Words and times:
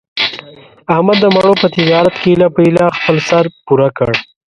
احمد 0.93 1.17
د 1.21 1.25
مڼو 1.35 1.53
په 1.61 1.67
تجارت 1.77 2.15
کې 2.21 2.29
ایله 2.31 2.47
په 2.55 2.61
ایله 2.65 2.85
خپل 2.97 3.17
سر 3.29 3.43
پوره 3.65 3.89
کړ. 3.97 4.09